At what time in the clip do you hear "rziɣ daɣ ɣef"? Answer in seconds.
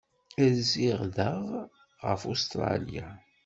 0.51-2.21